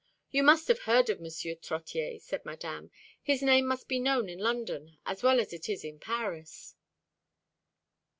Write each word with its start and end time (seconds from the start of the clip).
"You 0.31 0.41
must 0.41 0.67
have 0.67 0.79
heard 0.79 1.11
of 1.11 1.19
M. 1.19 1.25
Trottier," 1.25 2.19
said 2.19 2.43
Madame; 2.43 2.89
"his 3.21 3.43
name 3.43 3.67
must 3.67 3.87
be 3.87 3.99
known 3.99 4.29
in 4.29 4.39
London 4.39 4.97
as 5.05 5.21
well 5.21 5.39
as 5.39 5.53
it 5.53 5.69
is 5.69 5.83
in 5.83 5.99
Paris." 5.99 6.75